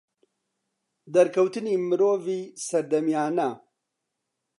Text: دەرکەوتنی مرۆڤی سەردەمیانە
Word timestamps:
دەرکەوتنی 1.13 1.75
مرۆڤی 1.89 2.41
سەردەمیانە 2.67 3.49